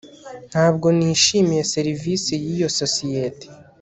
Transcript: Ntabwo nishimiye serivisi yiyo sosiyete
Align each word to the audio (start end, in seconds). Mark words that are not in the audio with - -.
Ntabwo 0.49 0.87
nishimiye 0.97 1.63
serivisi 1.73 2.31
yiyo 2.43 2.67
sosiyete 2.79 3.45